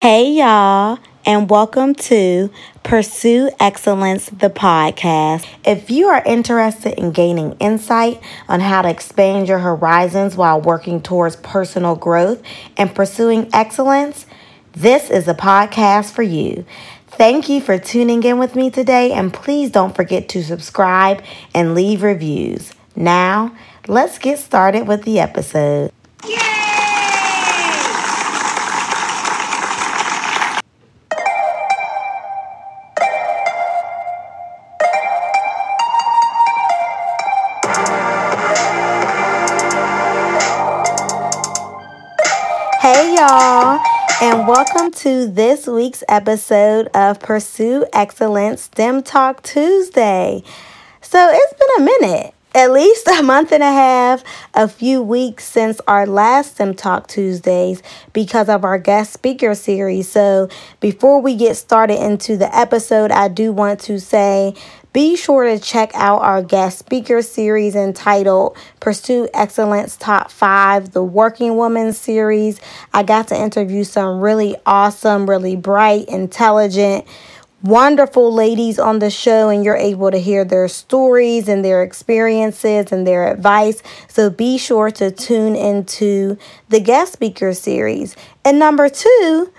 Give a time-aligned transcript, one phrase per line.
[0.00, 2.52] Hey, y'all, and welcome to
[2.84, 5.44] Pursue Excellence, the podcast.
[5.66, 11.02] If you are interested in gaining insight on how to expand your horizons while working
[11.02, 12.40] towards personal growth
[12.76, 14.24] and pursuing excellence,
[14.70, 16.64] this is a podcast for you.
[17.08, 21.74] Thank you for tuning in with me today, and please don't forget to subscribe and
[21.74, 22.72] leave reviews.
[22.94, 23.52] Now,
[23.88, 25.90] let's get started with the episode.
[42.90, 43.78] Hey, y'all,
[44.22, 50.42] and welcome to this week's episode of Pursue Excellence STEM Talk Tuesday.
[51.02, 54.24] So, it's been a minute, at least a month and a half,
[54.54, 57.82] a few weeks since our last STEM Talk Tuesdays
[58.14, 60.08] because of our guest speaker series.
[60.08, 60.48] So,
[60.80, 64.54] before we get started into the episode, I do want to say
[64.98, 71.04] be sure to check out our guest speaker series entitled Pursue Excellence Top 5, the
[71.04, 72.60] Working Woman series.
[72.92, 77.06] I got to interview some really awesome, really bright, intelligent,
[77.62, 82.90] wonderful ladies on the show, and you're able to hear their stories and their experiences
[82.90, 83.84] and their advice.
[84.08, 86.36] So be sure to tune into
[86.70, 88.16] the guest speaker series.
[88.44, 89.52] And number two,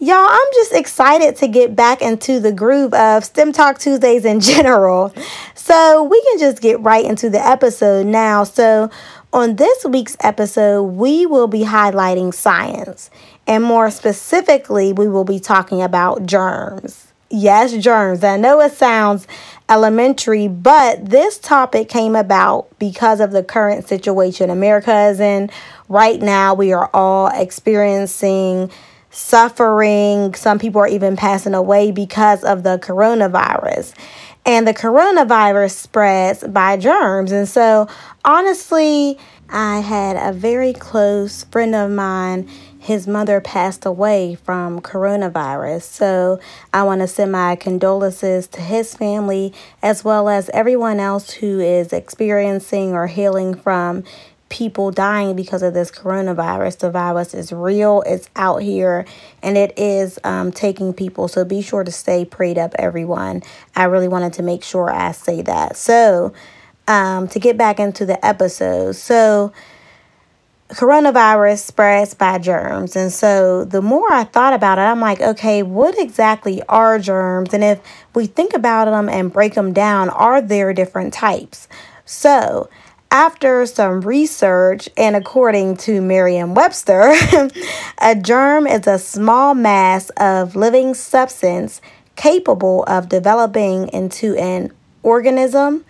[0.00, 4.40] Y'all, I'm just excited to get back into the groove of STEM Talk Tuesdays in
[4.40, 5.14] general.
[5.54, 8.42] So, we can just get right into the episode now.
[8.42, 8.90] So,
[9.32, 13.08] on this week's episode, we will be highlighting science.
[13.46, 17.12] And more specifically, we will be talking about germs.
[17.30, 18.24] Yes, germs.
[18.24, 19.28] I know it sounds
[19.68, 25.50] elementary, but this topic came about because of the current situation America is in.
[25.88, 28.70] Right now, we are all experiencing
[29.14, 30.34] suffering.
[30.34, 33.94] Some people are even passing away because of the coronavirus.
[34.46, 37.32] And the coronavirus spreads by germs.
[37.32, 37.88] And so,
[38.24, 39.18] honestly,
[39.48, 42.48] I had a very close friend of mine.
[42.78, 45.82] His mother passed away from coronavirus.
[45.82, 46.40] So,
[46.74, 51.60] I want to send my condolences to his family as well as everyone else who
[51.60, 54.04] is experiencing or healing from
[54.48, 56.78] people dying because of this coronavirus.
[56.78, 59.04] The virus is real, it's out here,
[59.42, 61.28] and it is um, taking people.
[61.28, 63.42] So be sure to stay prayed up, everyone.
[63.74, 65.76] I really wanted to make sure I say that.
[65.76, 66.32] So,
[66.86, 69.52] um, to get back into the episode, so
[70.68, 72.96] coronavirus spreads by germs.
[72.96, 77.54] And so the more I thought about it, I'm like, okay, what exactly are germs?
[77.54, 77.80] And if
[78.14, 81.68] we think about them and break them down, are there different types?
[82.06, 82.68] So,
[83.14, 87.14] after some research, and according to Merriam Webster,
[87.98, 91.80] a germ is a small mass of living substance
[92.16, 94.72] capable of developing into an
[95.04, 95.84] organism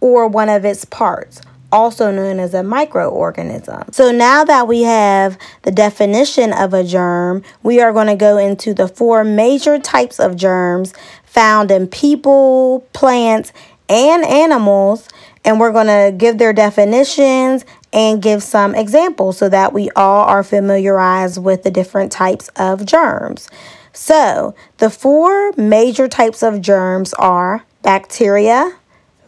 [0.00, 3.94] or one of its parts, also known as a microorganism.
[3.94, 8.38] So now that we have the definition of a germ, we are going to go
[8.38, 10.94] into the four major types of germs
[11.26, 13.52] found in people, plants,
[13.90, 15.08] and animals
[15.44, 20.24] and we're going to give their definitions and give some examples so that we all
[20.24, 23.48] are familiarized with the different types of germs.
[23.92, 28.76] So, the four major types of germs are bacteria,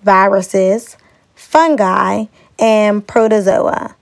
[0.02, 0.96] viruses,
[1.34, 2.26] fungi,
[2.58, 3.96] and protozoa.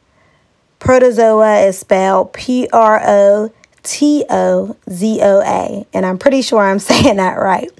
[0.78, 6.60] Protozoa is spelled P R O T O Z O A, and I'm pretty sure
[6.60, 7.70] I'm saying that right.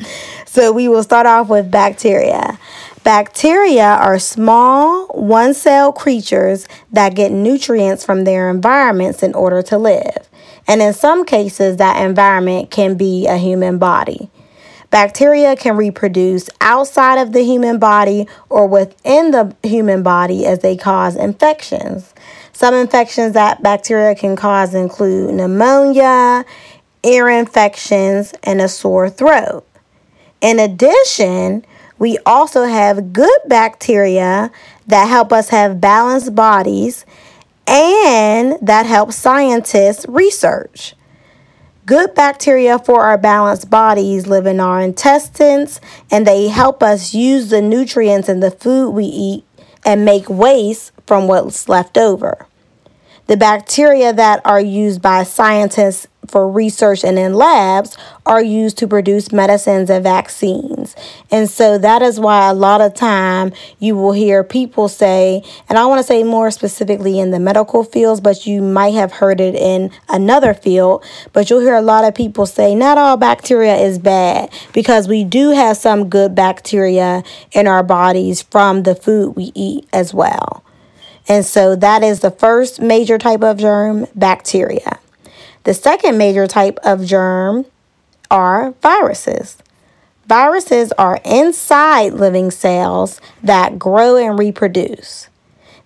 [0.46, 2.58] So, we will start off with bacteria.
[3.02, 9.78] Bacteria are small, one cell creatures that get nutrients from their environments in order to
[9.78, 10.28] live.
[10.68, 14.30] And in some cases, that environment can be a human body.
[14.90, 20.76] Bacteria can reproduce outside of the human body or within the human body as they
[20.76, 22.12] cause infections.
[22.52, 26.44] Some infections that bacteria can cause include pneumonia,
[27.02, 29.64] ear infections, and a sore throat.
[30.42, 31.64] In addition,
[32.00, 34.50] we also have good bacteria
[34.86, 37.04] that help us have balanced bodies
[37.66, 40.94] and that help scientists research.
[41.84, 45.78] Good bacteria for our balanced bodies live in our intestines
[46.10, 49.44] and they help us use the nutrients in the food we eat
[49.84, 52.46] and make waste from what's left over.
[53.30, 57.96] The bacteria that are used by scientists for research and in labs
[58.26, 60.96] are used to produce medicines and vaccines.
[61.30, 65.78] And so that is why a lot of time you will hear people say, and
[65.78, 69.40] I want to say more specifically in the medical fields, but you might have heard
[69.40, 73.76] it in another field, but you'll hear a lot of people say not all bacteria
[73.76, 77.22] is bad because we do have some good bacteria
[77.52, 80.64] in our bodies from the food we eat as well.
[81.30, 84.98] And so that is the first major type of germ, bacteria.
[85.62, 87.66] The second major type of germ
[88.32, 89.56] are viruses.
[90.26, 95.28] Viruses are inside living cells that grow and reproduce.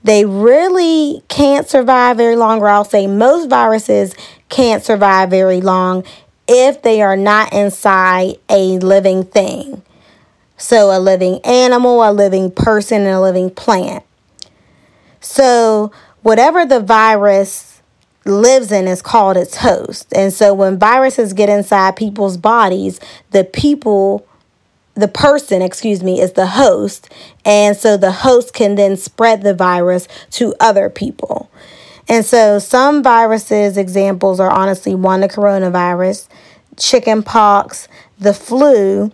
[0.03, 4.15] They really can't survive very long, or I'll say most viruses
[4.49, 6.05] can't survive very long
[6.49, 9.83] if they are not inside a living thing.
[10.57, 14.05] So, a living animal, a living person, and a living plant.
[15.25, 15.91] So,
[16.23, 17.81] whatever the virus
[18.27, 20.13] lives in is called its host.
[20.15, 23.01] And so when viruses get inside people's bodies,
[23.31, 24.27] the people
[24.95, 27.13] the person, excuse me, is the host.
[27.45, 31.51] And so the host can then spread the virus to other people.
[32.09, 36.29] And so some viruses, examples are honestly one, the coronavirus,
[36.77, 37.89] chicken pox,
[38.21, 39.11] the flu,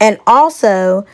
[0.00, 1.04] and also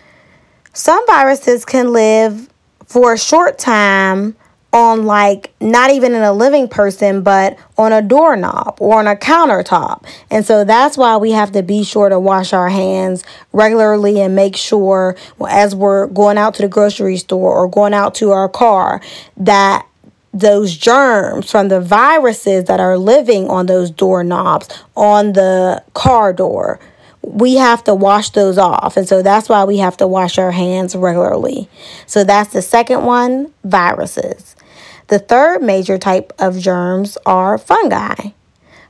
[0.73, 2.49] some viruses can live
[2.91, 4.35] for a short time
[4.73, 9.15] on like not even in a living person but on a doorknob or on a
[9.15, 10.05] countertop.
[10.29, 13.23] And so that's why we have to be sure to wash our hands
[13.53, 15.17] regularly and make sure
[15.49, 19.01] as we're going out to the grocery store or going out to our car
[19.37, 19.87] that
[20.33, 26.81] those germs from the viruses that are living on those doorknobs on the car door
[27.23, 28.97] we have to wash those off.
[28.97, 31.69] And so that's why we have to wash our hands regularly.
[32.07, 34.57] So that's the second one viruses.
[35.09, 38.31] The third major type of germs are fungi.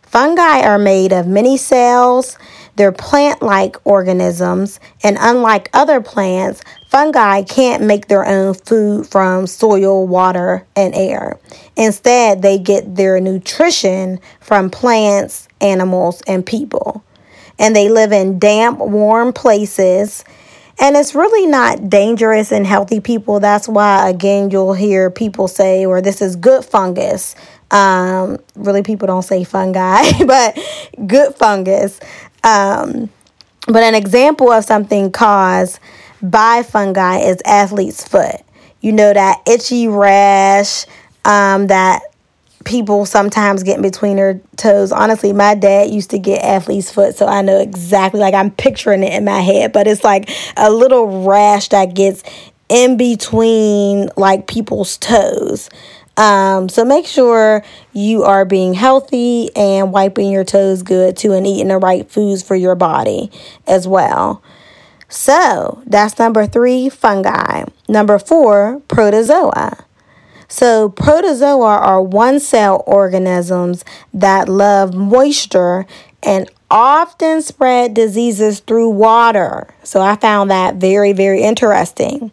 [0.03, 2.37] Fungi are made of many cells.
[2.77, 9.47] They're plant like organisms, and unlike other plants, fungi can't make their own food from
[9.47, 11.39] soil, water, and air.
[11.77, 17.05] Instead, they get their nutrition from plants, animals, and people
[17.59, 20.25] and they live in damp, warm places.
[20.79, 23.39] And it's really not dangerous in healthy people.
[23.41, 27.35] That's why, again, you'll hear people say, or this is good fungus.
[27.71, 30.59] Um, really, people don't say fungi, but
[31.07, 32.01] good fungus.
[32.43, 33.11] Um,
[33.67, 35.79] but an example of something caused
[36.23, 38.37] by fungi is athlete's foot.
[38.81, 40.87] You know, that itchy rash,
[41.25, 42.03] um, that
[42.65, 44.93] people sometimes get in between their toes.
[44.93, 49.03] Honestly, my dad used to get athlete's foot, so I know exactly like I'm picturing
[49.03, 52.23] it in my head, but it's like a little rash that gets
[52.69, 55.69] in between like people's toes.
[56.17, 57.65] Um, so make sure
[57.95, 62.43] you are being healthy and wiping your toes good too and eating the right foods
[62.43, 63.31] for your body
[63.67, 64.43] as well.
[65.09, 67.65] So that's number three, fungi.
[67.89, 69.85] Number four, protozoa.
[70.51, 75.87] So, protozoa are one cell organisms that love moisture
[76.25, 79.73] and often spread diseases through water.
[79.85, 82.33] So, I found that very, very interesting.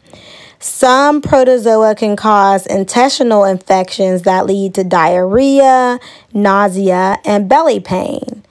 [0.59, 5.99] Some protozoa can cause intestinal infections that lead to diarrhea,
[6.33, 8.43] nausea, and belly pain.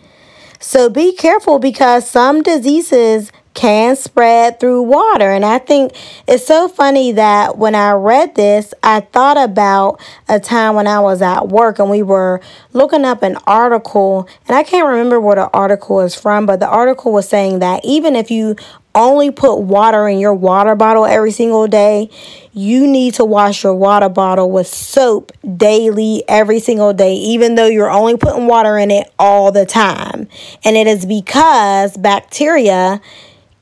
[0.60, 5.30] So be careful because some diseases can spread through water.
[5.30, 5.92] And I think
[6.28, 9.98] it's so funny that when I read this, I thought about
[10.28, 12.40] a time when I was at work and we were
[12.74, 14.28] looking up an article.
[14.46, 17.80] And I can't remember where the article is from, but the article was saying that
[17.82, 18.56] even if you
[18.94, 22.10] only put water in your water bottle every single day,
[22.52, 27.66] you need to wash your water bottle with soap daily, every single day, even though
[27.66, 30.26] you're only putting water in it all the time.
[30.64, 33.02] And it is because bacteria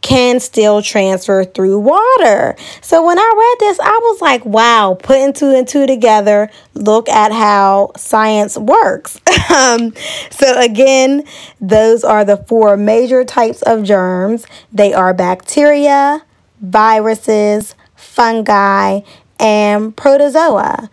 [0.04, 2.54] can still transfer through water.
[2.82, 7.08] So when I read this, I was like, wow, putting two and two together, look
[7.08, 9.18] at how science works.
[9.50, 9.94] um,
[10.30, 11.24] so again,
[11.58, 14.46] those are the four major types of germs.
[14.70, 16.22] They are bacteria,
[16.60, 19.00] viruses, fungi,
[19.40, 20.90] and protozoa.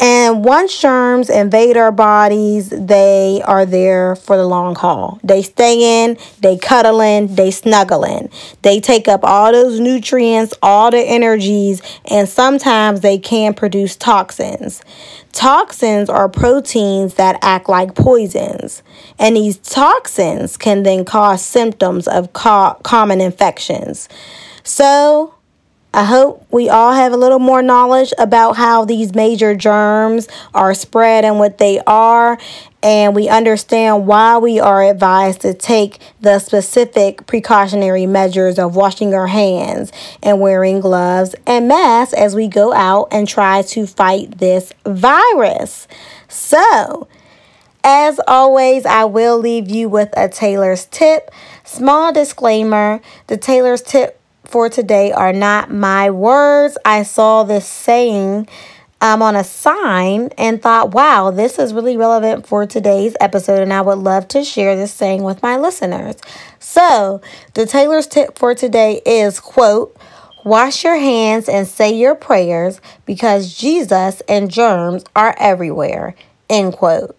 [0.00, 5.18] And once germs invade our bodies, they are there for the long haul.
[5.24, 8.30] They stay in, they cuddle in, they snuggle in.
[8.62, 14.82] They take up all those nutrients, all the energies, and sometimes they can produce toxins.
[15.32, 18.84] Toxins are proteins that act like poisons,
[19.18, 24.08] and these toxins can then cause symptoms of co- common infections.
[24.62, 25.34] So,
[25.94, 30.74] I hope we all have a little more knowledge about how these major germs are
[30.74, 32.38] spread and what they are,
[32.82, 39.14] and we understand why we are advised to take the specific precautionary measures of washing
[39.14, 39.90] our hands
[40.22, 45.88] and wearing gloves and masks as we go out and try to fight this virus.
[46.28, 47.08] So,
[47.82, 51.30] as always, I will leave you with a Tayler's tip.
[51.64, 54.17] Small disclaimer the Tayler's tip
[54.48, 56.76] for today are not my words.
[56.84, 58.48] I saw this saying
[59.00, 63.72] um, on a sign and thought, wow, this is really relevant for today's episode, and
[63.72, 66.16] I would love to share this saying with my listeners.
[66.58, 67.20] So,
[67.54, 69.96] the Tayler's tip for today is quote,
[70.44, 76.14] Wash your hands and say your prayers because Jesus and germs are everywhere.
[76.48, 77.17] End quote.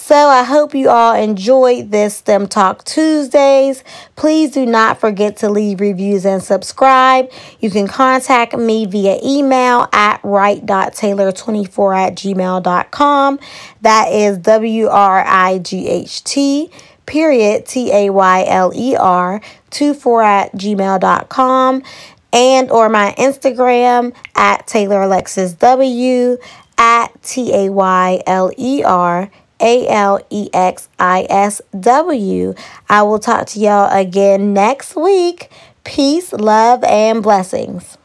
[0.00, 3.84] So I hope you all enjoyed this STEM Talk Tuesdays.
[4.16, 7.30] Please do not forget to leave reviews and subscribe.
[7.60, 13.40] You can contact me via email at wright.tayler24 at gmail.com.
[13.82, 16.70] That is W R I G H T
[17.04, 21.82] period T A Y L E R 24 at gmail.com
[22.32, 26.38] and or my Instagram at Tayler Alexis W
[26.78, 32.54] at T A Y L E R a L E X I S W.
[32.88, 35.50] I will talk to y'all again next week.
[35.84, 37.98] Peace, love, and blessings.